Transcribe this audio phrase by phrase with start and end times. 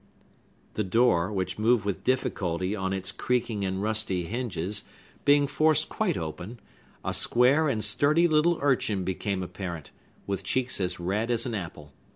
[0.73, 4.83] The door, which moved with difficulty on its creaking and rusty hinges,
[5.25, 6.59] being forced quite open,
[7.05, 9.91] a square and sturdy little urchin became apparent,
[10.25, 11.93] with cheeks as red as an apple.